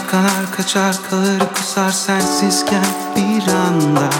[0.00, 2.84] Sarar kanar kaçar kalır kusar sensizken
[3.16, 4.10] bir anda.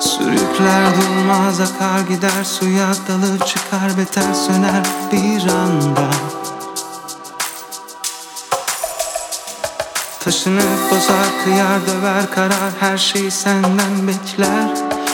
[0.00, 6.10] Sürükler durmaz akar gider suya dalır çıkar beter söner bir anda.
[10.20, 14.68] Taşınıp bozar kıyar döver karar her şeyi senden bekler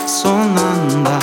[0.06, 1.18] son anda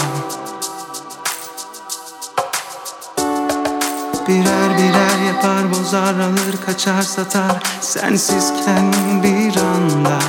[5.98, 7.64] alır kaçar satar.
[7.82, 10.20] Sensizken bir anda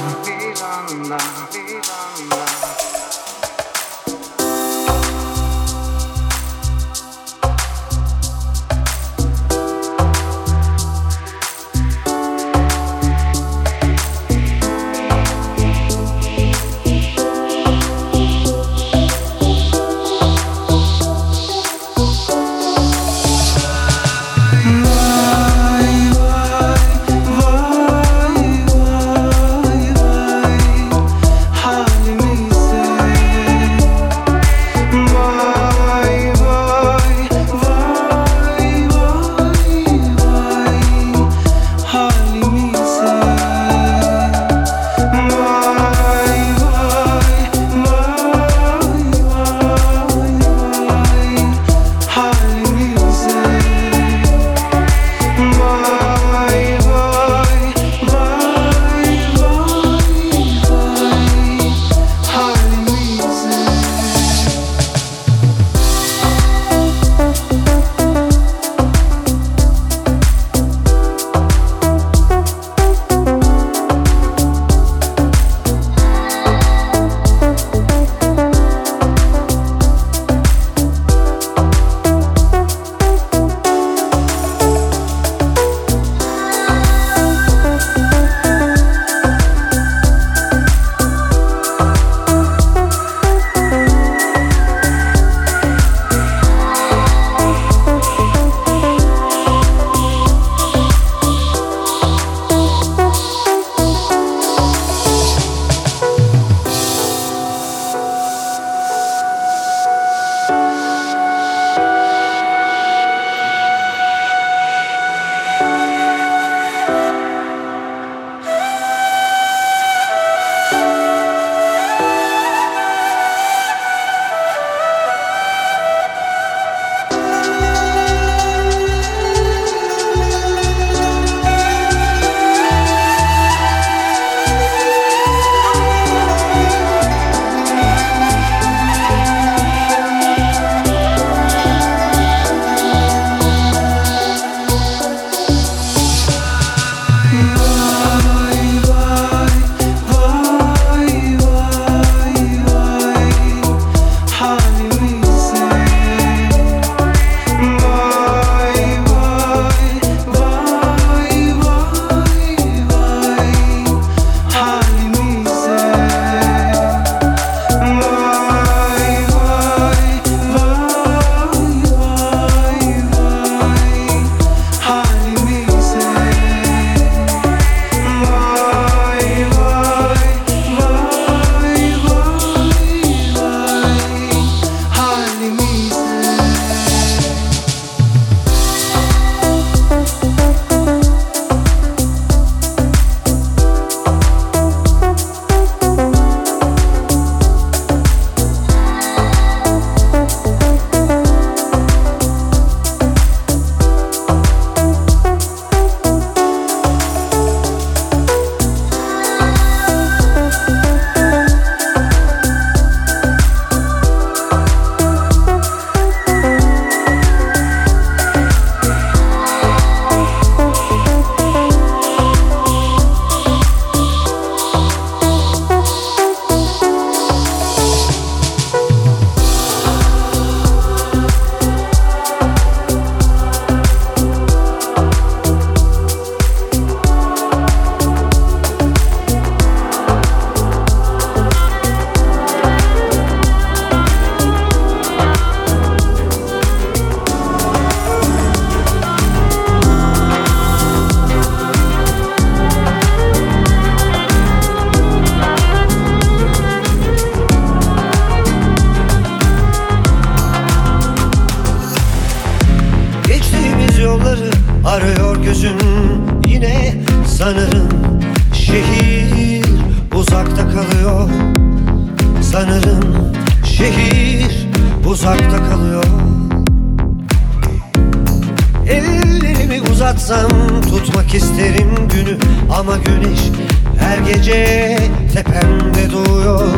[284.52, 284.98] gece
[285.34, 286.68] tepemde doğuyor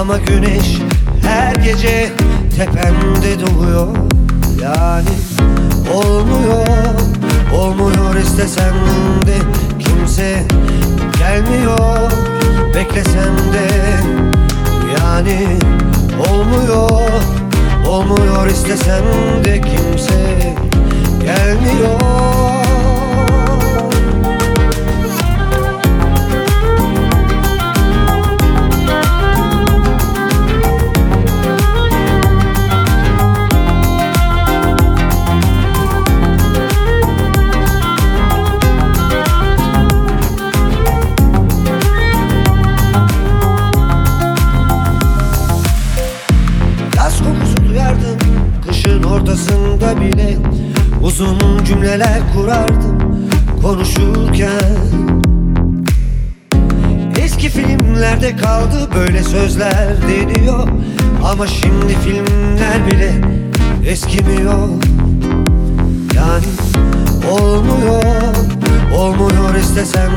[0.00, 0.78] Ama güneş
[1.22, 2.12] her gece
[2.56, 3.96] tepemde doğuyor
[4.62, 5.08] Yani
[5.94, 6.66] olmuyor,
[7.54, 8.74] olmuyor istesem
[9.26, 9.34] de
[9.78, 10.42] Kimse
[11.18, 12.10] gelmiyor.
[12.74, 13.68] Beklesem de
[15.00, 15.46] Yani
[16.30, 16.90] olmuyor,
[17.88, 19.04] olmuyor istesem
[19.44, 20.54] de kimse
[21.22, 22.71] gelmiyor
[52.02, 52.98] cümleler kurardım
[53.62, 54.76] Konuşurken.
[57.18, 60.68] Eski filmlerde kaldı böyle sözler deniyor.
[61.24, 63.12] Ama şimdi filmler bile
[63.86, 64.68] eskimiyor.
[66.16, 66.44] Yani
[67.30, 68.02] olmuyor,
[68.96, 70.10] olmuyor istesem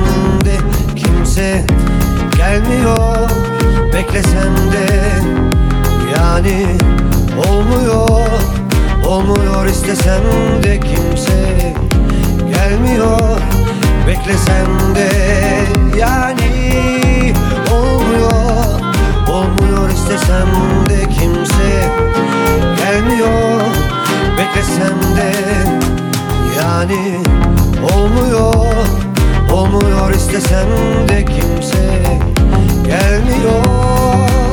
[0.46, 0.56] de
[0.96, 1.66] Kimse
[2.38, 3.30] gelmiyor,
[3.94, 4.86] beklesem de
[6.18, 6.66] Yani
[7.50, 8.20] olmuyor,
[9.08, 10.24] olmuyor istesem
[10.64, 11.75] de Kimse
[12.70, 13.40] gelmiyor,
[14.08, 15.10] beklesem de
[16.00, 17.34] Yani
[17.72, 18.80] olmuyor,
[19.30, 20.48] olmuyor istesem
[20.90, 21.90] de Kimse
[22.78, 23.62] gelmiyor,
[24.38, 25.32] beklesem de
[26.58, 27.18] Yani
[27.94, 28.86] olmuyor,
[29.52, 30.68] olmuyor istesem
[31.10, 32.20] de kimse
[32.86, 34.45] gelmiyor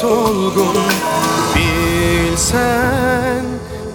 [0.00, 0.76] solgun
[1.54, 3.44] Bilsen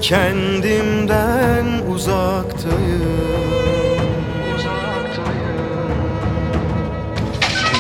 [0.02, 3.04] kendimden uzaktayım,
[4.56, 5.94] uzaktayım.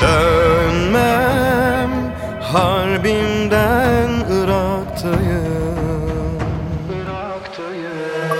[0.01, 1.91] Dönmem
[2.41, 5.77] harbimden Irak'tayım,
[6.93, 8.33] Irak'tayım.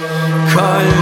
[0.56, 0.93] Kalbim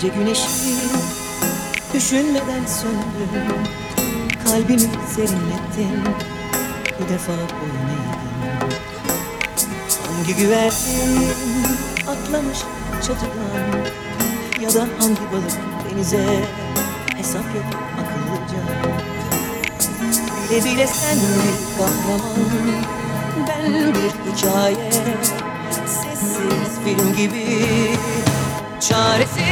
[0.00, 0.48] gece güneşi.
[1.94, 3.64] Düşünmeden söndüm
[4.44, 6.04] Kalbimi serinlettin
[7.00, 8.76] Bir defa boyun eğdim
[10.06, 11.26] Hangi güvercin
[12.08, 12.58] atlamış
[13.06, 13.84] çatıdan?
[14.60, 15.58] Ya da hangi balık
[15.90, 16.26] denize?
[17.16, 18.62] Hesap yok akıllıca.
[20.50, 22.20] Bile bile sen bir kahraman.
[23.48, 24.92] Ben bir hikaye.
[25.86, 27.46] Sessiz film gibi.
[28.80, 29.45] Çaresiz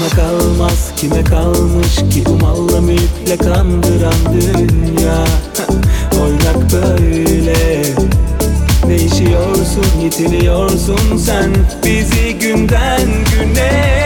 [0.00, 2.24] Bana kalmaz kime kalmış ki?
[2.26, 5.24] Bu malla mülkle kandıran dünya.
[6.22, 7.82] Oynak böyle.
[8.88, 11.50] Değişiyorsun yitiliyorsun sen?
[11.84, 13.98] Bizi günden güne.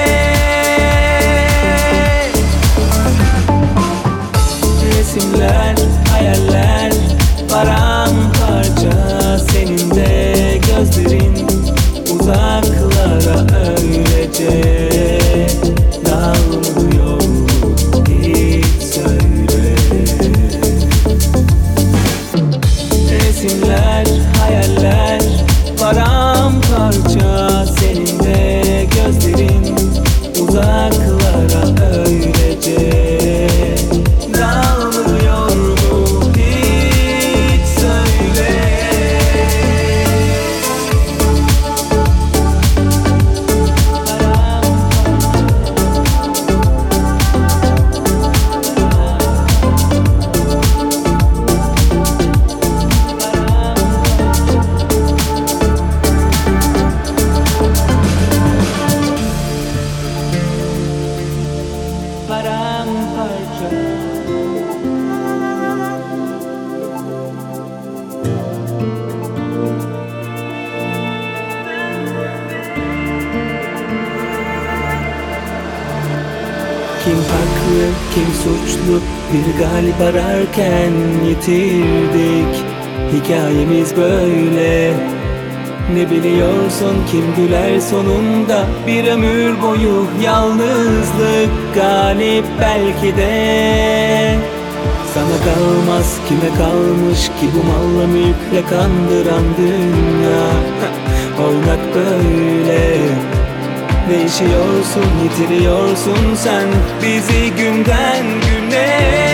[4.99, 5.77] Resimler
[6.13, 6.93] hayaller
[7.51, 7.92] para
[80.43, 80.93] ararken
[81.27, 82.65] yitirdik.
[83.13, 84.95] Hikayemiz böyle.
[85.95, 88.67] Ne biliyorsun kim güler sonunda?
[88.87, 94.39] Bir ömür boyu yalnızlık Galip belki de.
[95.15, 100.49] Sana kalmaz kime kalmış ki Bu malla mülkle kandıran dünya?
[101.47, 102.99] Oynak böyle.
[104.11, 106.69] Değişiyorsun, yitiriyorsun sen?
[107.03, 109.32] Bizi günden güne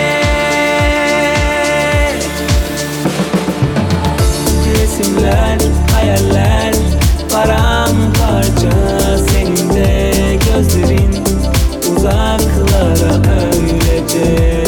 [5.09, 5.57] Resimler,
[5.91, 6.73] hayaller,
[7.31, 11.23] paramparça Senin de gözlerin.
[11.95, 14.58] Uzaklara öylece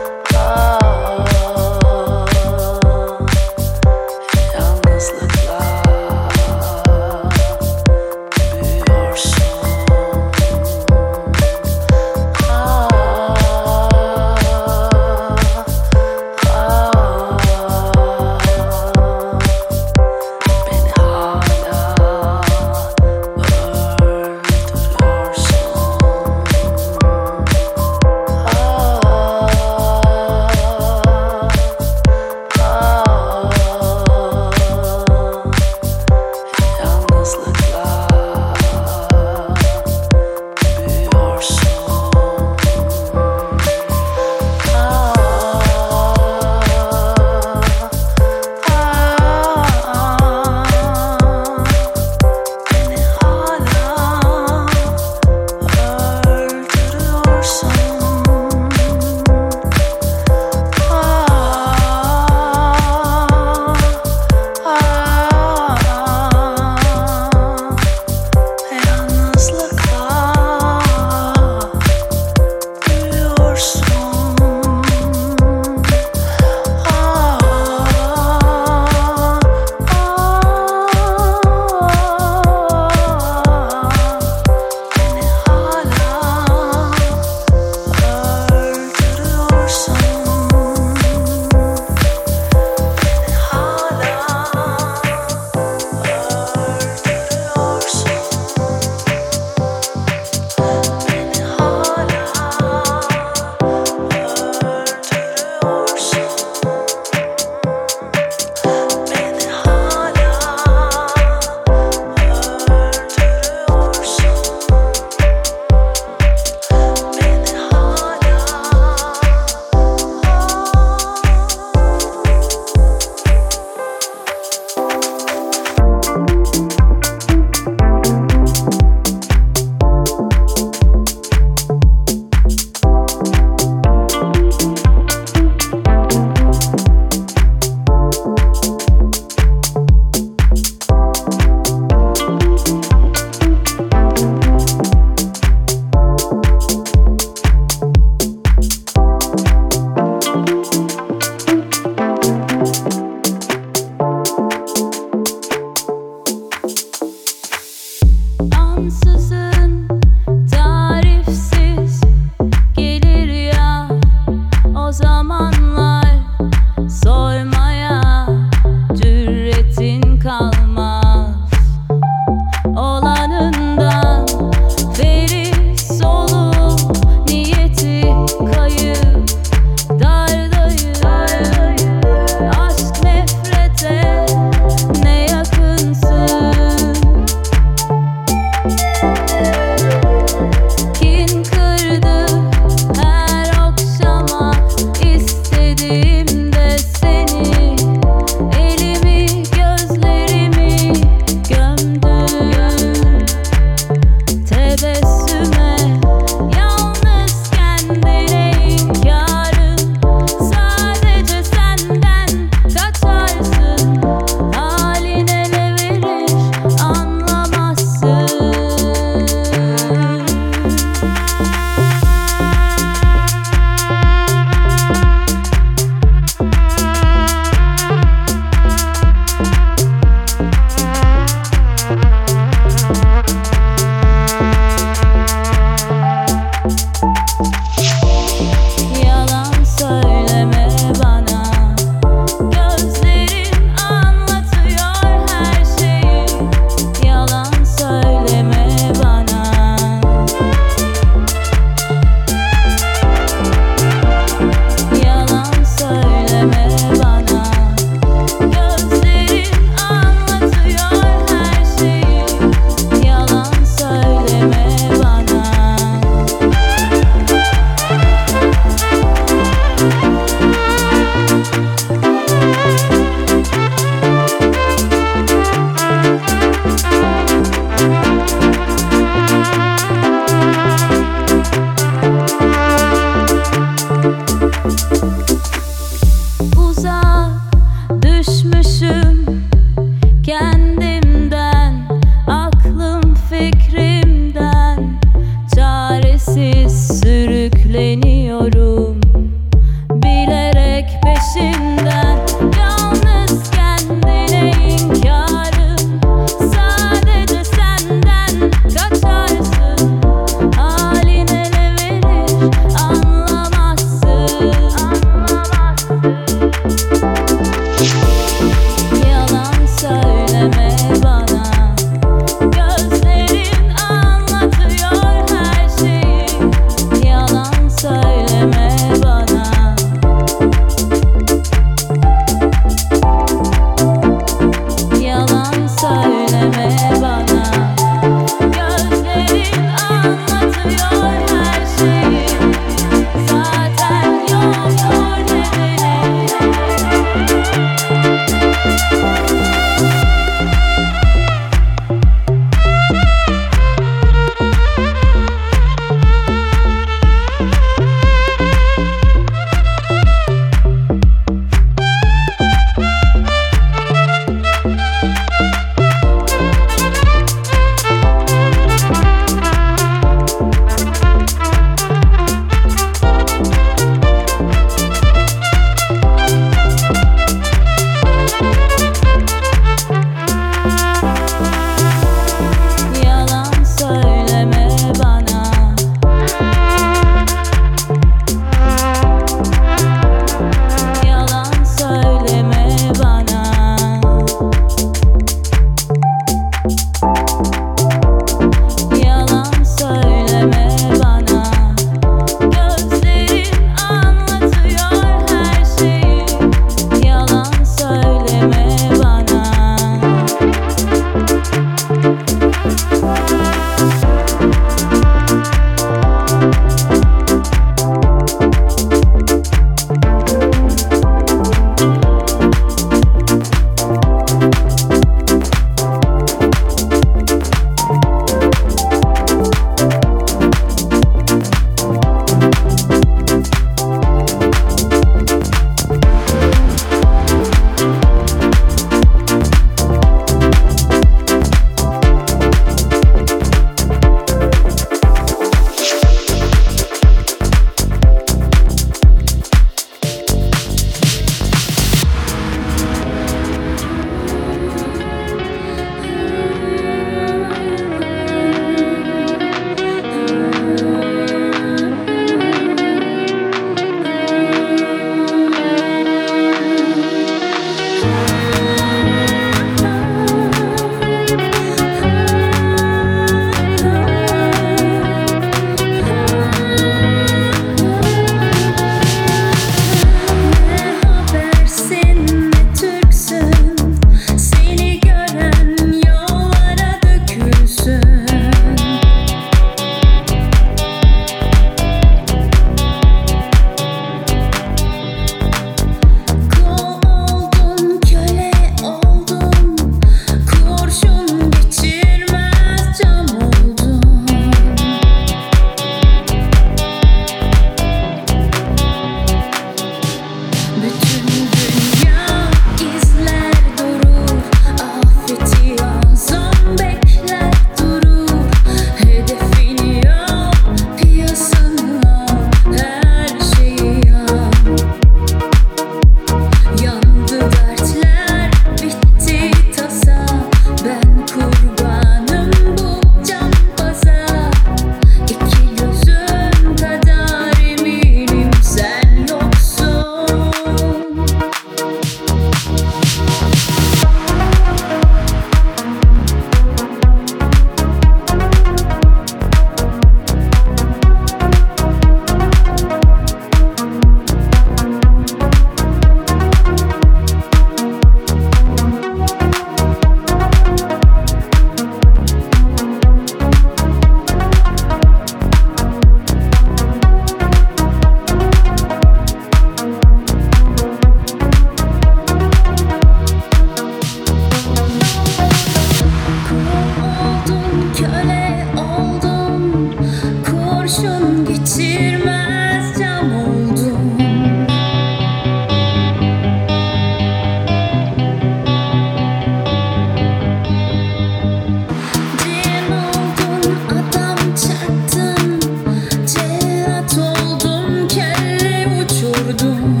[599.61, 600.00] tudo.